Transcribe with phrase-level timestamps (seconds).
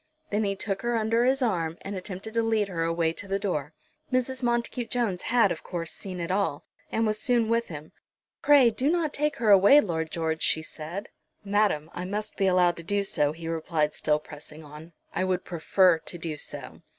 [0.31, 3.37] Then he took her under his arm, and attempted to lead her away to the
[3.37, 3.75] door.
[4.11, 4.41] Mrs.
[4.41, 7.91] Montacute Jones had, of course, seen it all, and was soon with him.
[8.41, 11.09] "Pray, do not take her away, Lord George," she said.
[11.45, 14.93] "Madam, I must be allowed to do so," he replied, still pressing on.
[15.13, 16.81] "I would prefer to do so."